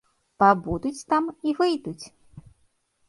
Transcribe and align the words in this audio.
Пабудуць 0.43 1.03
там 1.13 1.29
і 1.51 1.55
выйдуць! 1.63 2.05